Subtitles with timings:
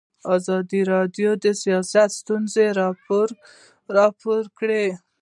[0.35, 2.65] ازادي راډیو د سیاست ستونزې
[3.91, 4.87] راپور کړي.